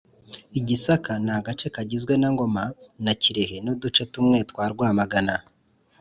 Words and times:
Igisaka 0.59 1.11
Ni 1.23 1.31
agace 1.37 1.67
kagizwe 1.75 2.13
na 2.21 2.29
Ngoma 2.33 2.63
na 3.03 3.13
Kirehe 3.21 3.55
n’uduce 3.65 4.01
tumwe 4.13 4.37
twa 4.49 4.65
Rwamagana 4.73 5.35